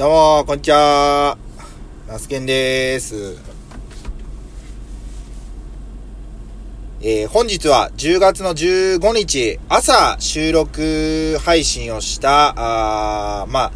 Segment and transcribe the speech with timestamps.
[0.00, 1.36] どうも、こんにちは。
[2.08, 3.36] ナスケンです。
[7.02, 12.54] えー本日は10月の15日、朝収録配信をした、
[13.42, 13.72] あーまあ、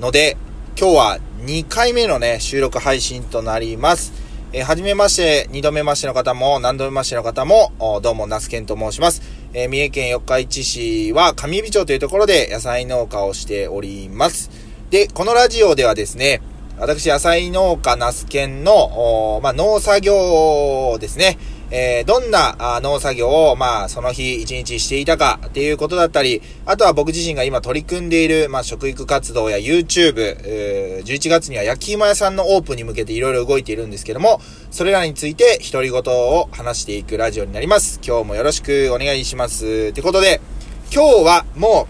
[0.00, 0.38] ので、
[0.80, 4.14] 今日は2回目のね、収録配信となります。
[4.54, 9.20] えーはじめまして、2度目ましての方も、何度目ましての方も、どうも、ナスケンと申します。
[9.52, 14.65] えー三重県四日市市は上指町というところで野菜農家をしております。
[14.90, 16.40] で、このラジオではですね、
[16.78, 21.38] 私、野菜農家ナスケンの、まあ、農作業ですね。
[21.72, 34.40] えーどんな農作業を、まあ、その日一日していたかっていうことだったり、あとは僕自身が今取り組んでいる、まあ、食育活動や YouTube、11月には焼き芋屋さんのオープンに向けていろいろ動いているんですけども、
[34.70, 37.98] それらについて独り言を話していくラジオになります。
[38.06, 39.88] 今日もよろしくお願いします。
[39.90, 40.40] ってことで、
[40.94, 41.88] 今日はも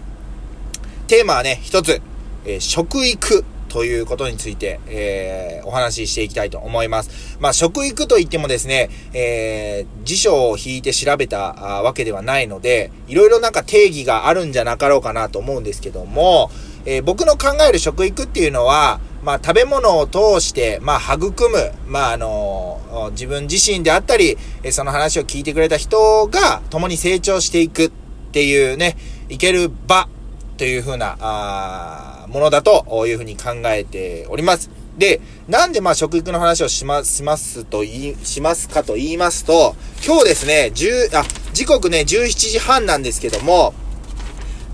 [1.04, 2.00] う、テーマはね、一つ、
[2.46, 7.36] えー食育ということについて、えーお話ししていきたいと思います。
[7.40, 11.38] まあ、食育といってもですね、えー辞書を引いて調べた
[11.82, 16.50] わけではないので、いろいろなんか定義があるんじゃなかろうかなと思うんですけども、
[16.84, 27.90] えー僕の考える食育っていうのは、まあ、食べ物を通して、まあ、育む、まあ、あの自分自身であったり、えその話を聞いてくれた人が共に成長していくっ
[28.30, 28.96] ていうね、
[29.28, 30.08] いける場
[30.56, 34.70] というふうな、あーものだというふうに考えております。
[34.98, 43.74] で、なんでまあ食育の話をします、しますと言い、しますかと言いますと、今日ですね、10、あ、時刻ね、17時半なんですけども、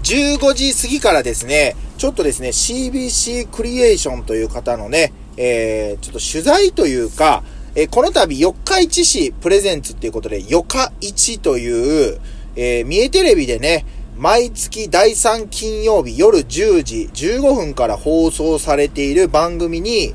[0.04, 7.42] 15時過ぎからですね、ちょっとですね、CBC クリエーションという方のね、えー、ちょっと取材というか、
[7.74, 12.20] えーこの度、四日市市プレゼンツっていうことで、四日市という、
[12.54, 20.14] えー、三重テレビでね、毎月第3金曜日夜10時15分から放送されている番組に、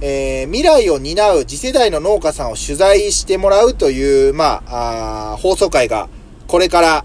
[0.00, 6.08] えー未来を担う次世代の農家さんを取材してもらうという、まあ、あ放送会が
[6.46, 7.04] これから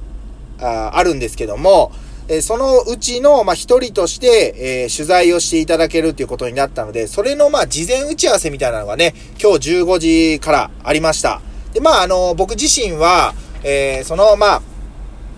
[0.60, 1.92] ああるんですけども、
[2.28, 11.42] えーそのうちの、まあ、一人として、えー取材をしていただけるということになったので、それの、まあ、事前打ち合わせみたいなのがね、今日15時からありました。
[11.74, 14.62] で、まあ、あの、僕自身は、えーその、まあ、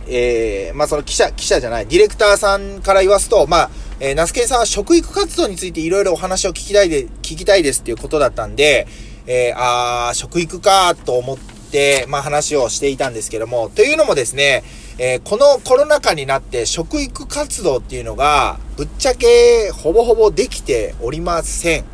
[0.07, 3.69] えーまあその記者、記者じゃない、ディレクターさんから言わすと、まあ、
[3.99, 8.87] えー、ナスケンさんは食育活動についていろいろお話を聞きたいで、聞きたいですっていうことだったんで、
[9.27, 14.63] えー、あ、食育かと思って、まあ話をしていたんですけども、というのもですね、
[14.97, 21.85] えーこのコロナ禍になって食育活動っていうのが、ぶっちゃけほぼほぼできておりません。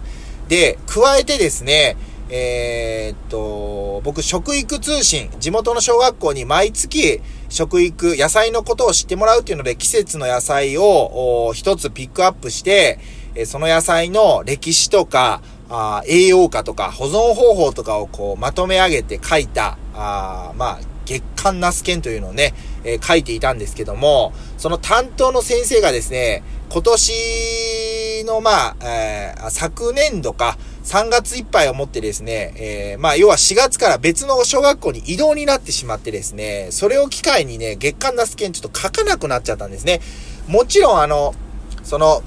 [0.48, 1.98] で、加えてですね、
[2.30, 13.00] えーっと、僕、食育通信、地元の小学校に毎月、食育、野菜のことを知ってもらうっていうので、季節の野菜を一つピックアップして、
[13.36, 22.54] えその野菜の歴史とか、あ栄養価とか、保存方法とかをこう、まとめ上げて書いた、あまあ、月刊ナスケンというのをね、
[22.84, 30.58] え書いていたんですけども、その担当の先生がですね、今年の、まあ、えー昨年度か、
[30.88, 40.00] 3月いっぱいをもってですね、えーまあ、要は4月から別の小学校に移動になってしまってですね、それを機会にね、月刊ナスケンちょっと書かなくなっちゃったんですね。
[40.48, 41.36] もちろん、あの、
[41.84, 42.24] その、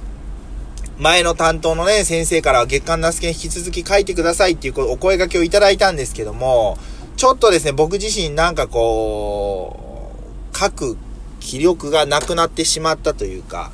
[0.99, 6.77] 前の担当のね、先生からは月刊ナスケン引き続き書いてくださいっていうこうお声掛けをいただいたんですけども、
[7.17, 10.13] ちょっとですね、僕自身なんかこ
[10.53, 10.99] う、書く
[11.41, 13.73] 気力がなくなってしまったというか、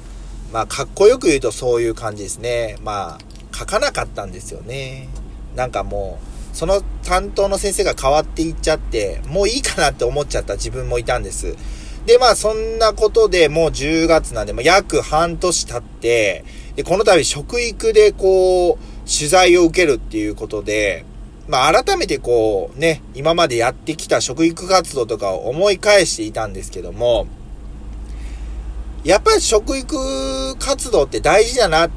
[0.52, 2.76] まあ、かっこよく言うとそういう感じですね。
[2.84, 3.25] まあ、
[3.56, 5.08] 書かなかったんですよね。
[5.54, 6.18] なんかも
[6.52, 11.56] う、その担当の先生が変わっていっちゃって、もういいかなって思っちゃった自分もいたんです。
[12.06, 16.44] で、まあ、そんなことでもう10月なんで、まあ、約半年経って、
[16.76, 21.04] で、この度食育でこう、取材を受けるっていうことで、
[21.48, 27.26] まあ、改めてこう、ね、今までやってきた食育活動とかを思い返していたんですけども、
[29.04, 31.90] やっぱり食育活動って大事だなっ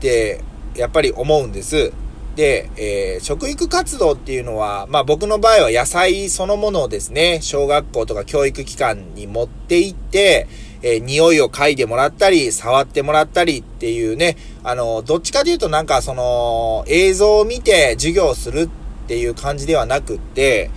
[0.00, 0.42] て、
[0.80, 1.92] やっぱり思うんです。
[2.36, 10.48] で、えー食育活動っていうのは、まあ僕の場合は野菜そのものをですね、小学校とか教育機関に持って行って、
[10.82, 18.68] えー匂いを嗅いでもらったり、触ってもらったりっていうね、あの、どっちかというとなんかその、映像を見て授業をするっ
[19.06, 20.70] ていう感じではなくって、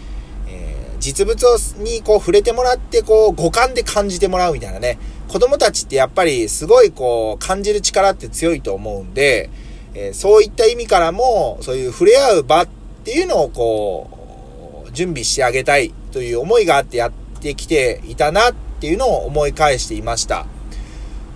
[0.47, 1.43] えー実物
[1.79, 4.97] にこう触れてもらって、こう五感で感じてもらうみたいなね。
[5.27, 9.49] 子供たちってやっぱりすごいこう感じる力って強いと思うんで、
[9.93, 12.67] えーそういった意味からも、そういう触れ合う場っ
[13.03, 17.11] ていうのをこう、準備してあげたいという思いがあってやっ
[17.41, 20.45] てきていたなっていうのを思い返していました。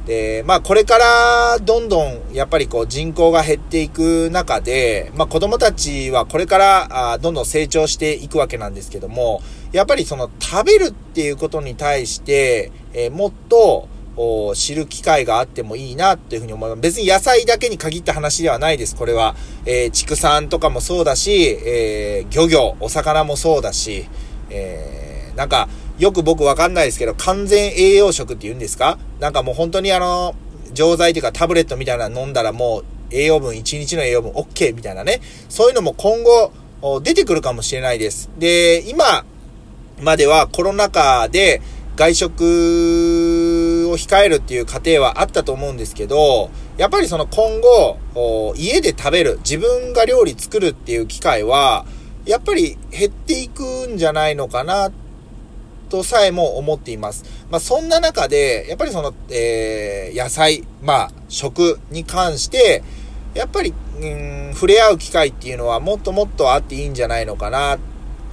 [0.06, 9.42] で、まあこれからどんどんやっぱりこう人口が減っていく中で、まあ子供たちはこれからあどんどん成長していくわけなんですけども、
[9.74, 13.89] やっぱりその食べるっていうことに対して、えー、もっと
[14.56, 16.81] 知る機会があってもいいなっていうふうに思います。
[16.81, 18.96] 別に野菜だけに限った話ではないです。
[18.96, 19.36] これは、
[19.66, 24.08] えー、畜産とかもそうだし、えー、漁業、お魚もそうだし、
[24.50, 25.69] えー、なんか、
[26.00, 29.00] よく僕わかんないですけど、完全栄養食って言うんですか？
[29.19, 30.36] なんかもう本当にあの、
[30.74, 35.22] 錠剤というかタブレットみたいなの飲んだらもう栄養分、1日の栄養分 OK みたいなね。
[35.50, 36.52] そういうのも今後
[37.02, 38.30] 出てくるかもしれないです。
[38.38, 39.25] で、今
[40.02, 41.62] まではコロナ禍で
[41.96, 42.44] 外食
[43.97, 51.85] 控えるっていう過程はあったと思うんですけど、やっぱりその今後、家で食べる、自分が料理作るっていう機会は、
[52.25, 54.91] やっぱり減っていくんじゃないのかな
[55.89, 57.23] とさえも思っています。
[57.49, 62.83] まあ、そんな中で、やっぱりその、えー、野菜、まあ、食に関して、
[63.33, 67.79] やっぱり、うん、触れ合う機会っていうのはもっともっとあっていいんじゃないのかなっ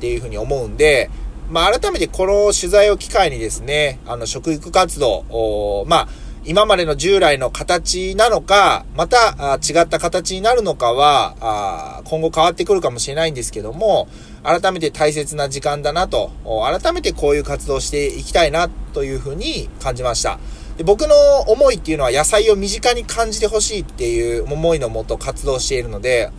[0.00, 1.10] ていうふうに思うんで、
[1.50, 6.08] まあ、改めてこの取材を機会にですね、あの、食育活動、まあ、
[6.46, 14.08] 今までの従来の形なのか、また違った形になるのかは、今後変わってくるかもしれないんですけども、
[14.42, 20.38] 改めて大切な時間だなと、改めてこういう活動していきたいなというふうに感じました。
[20.76, 21.14] で僕の
[21.46, 26.30] 思いっていうのは野菜を身近に感じてほしいっていう思いのもと活動しているので、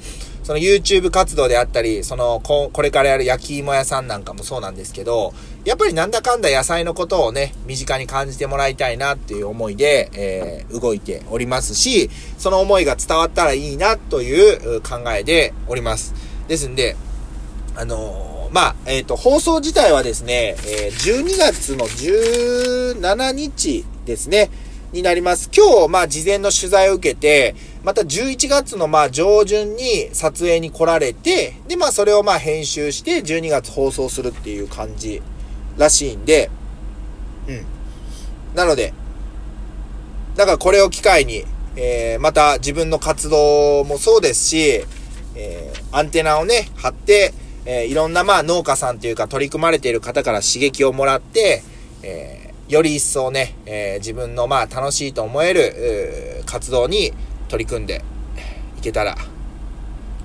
[0.46, 5.34] その YouTube 活動であったり、そのこ、これからやる焼き芋屋さんなんかもそうなんですけど、
[5.64, 16.14] やっぱりなんだかんだ野菜のことをね、身近に感じてもらいたいなっていう思いで、えー、動いておりますし、その思いが伝わったらいいなという考えでおります。
[16.48, 16.96] ですんで、
[17.76, 24.52] あのー、まあ、えっ、ー、と、放送自体はですね、え12月の17日ですね、
[24.96, 25.50] になります。
[25.56, 35.22] 今日、まあ、事前の取材を受けて、また11月のまあ上旬に撮影に来られて、でまあそれをまあ編集して12月放送するっていう感じ
[35.78, 36.50] らしいんで、
[37.48, 37.64] うん。
[38.56, 38.92] なので、
[40.36, 41.46] だからこれを機会に、
[41.76, 44.84] えー、また自分の活動もそうですし、
[45.36, 47.36] えー、アンテナをね、張って、
[47.66, 51.62] えー、いろんなまあ農家さんというか取り組まれている方から刺激をもらって、
[52.02, 57.14] えー、より一層ね、えー、自分のまあ楽しいと思える、活動に
[57.48, 58.04] 取り組んで
[58.78, 59.16] いけたら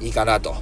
[0.00, 0.54] いいかなと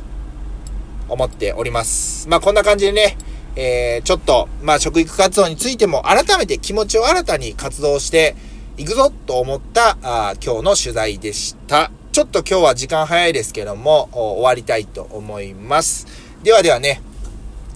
[1.09, 2.29] 思っております。
[2.29, 3.17] まあこんな感じでね、
[3.57, 8.37] えー、ちょっと、まあ食育活動についても改めて気持ちを新たに活動して
[8.77, 11.91] いくぞと思ったあ今日の取材でした。
[12.13, 16.07] ちょっと今日は時間早いですけども、終わりたいと思います。
[16.43, 17.01] ではではね、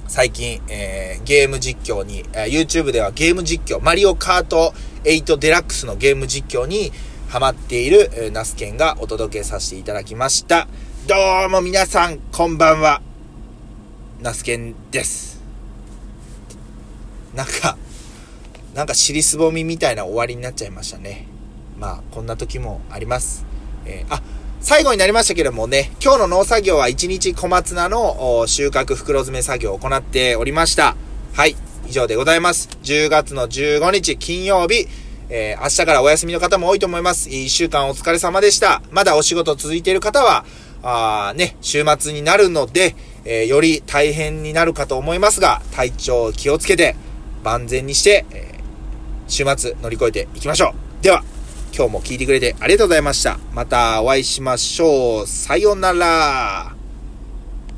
[0.09, 4.75] 最近、えー、ゲーム実況に、えー、YouTube ではゲーム実況、マリオカート
[5.05, 6.93] 8デラックスのゲーム実況に、
[7.33, 10.69] ハマっている、ナスケンがお届けさせていただきました。
[11.07, 11.15] ど
[11.47, 13.01] うも皆さん、こんばんは。
[14.21, 15.41] ナスケンです。
[17.35, 17.79] なんか、
[18.75, 21.27] なんか尻すぼみみたいな終わりになっちゃいましたね。
[21.79, 23.47] まあ、こんな時もあります。
[23.87, 24.23] えー、あ、
[24.61, 30.97] 最後になりましたけれどもね、今日の農作業は1日小松菜の収穫袋詰め作業を行っておりました。
[31.33, 31.57] はい、
[31.89, 32.69] 以上でございます。
[32.83, 34.87] 10月の15日金曜日、
[35.35, 37.31] えー、明日からお休みの方も多いと思います。
[37.31, 38.83] 一週間お疲れ様でした。
[38.91, 40.45] まだお仕事続いている方は、
[40.83, 46.97] あね、週末になるので、えー、より大変になるかと思いますが、体調気をつけて、
[47.43, 51.03] 万全にして、えー、週末乗り越えていきましょう。
[51.03, 51.25] では、
[51.75, 53.39] 今日も聞いてくれてありがとうございました。
[53.55, 55.27] またお会いしましょう。
[55.27, 56.72] さようなら。